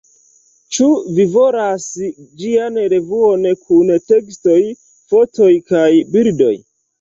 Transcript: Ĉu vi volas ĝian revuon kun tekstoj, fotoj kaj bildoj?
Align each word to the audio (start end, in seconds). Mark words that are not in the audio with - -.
Ĉu 0.75 0.85
vi 1.17 1.25
volas 1.33 1.85
ĝian 2.43 2.79
revuon 2.95 3.45
kun 3.67 3.93
tekstoj, 4.13 4.57
fotoj 5.13 5.51
kaj 5.75 5.87
bildoj? 6.17 6.53